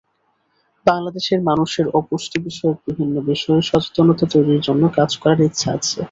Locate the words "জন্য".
4.67-4.83